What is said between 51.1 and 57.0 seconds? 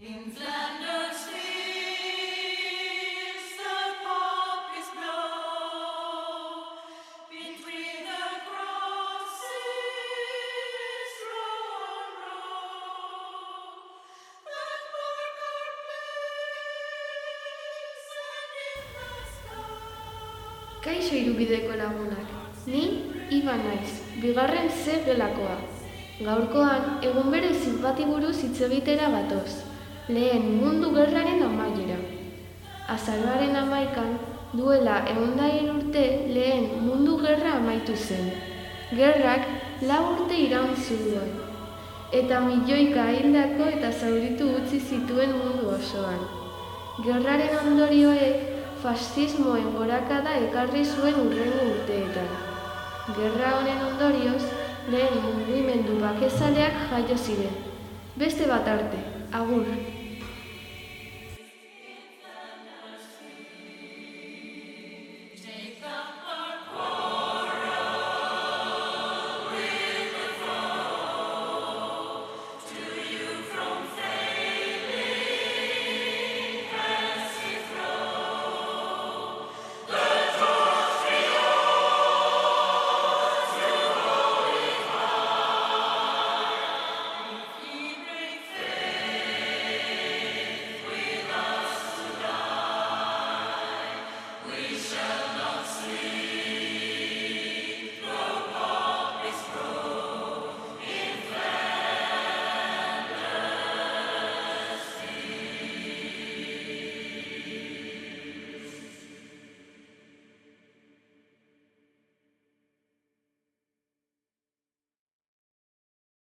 urrengo urteetan. Gerra honen ondorioz, lehen mugimendu bakezaleak